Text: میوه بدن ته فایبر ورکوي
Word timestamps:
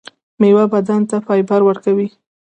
میوه 0.41 0.65
بدن 0.73 1.01
ته 1.09 1.17
فایبر 1.25 1.61
ورکوي 1.65 2.07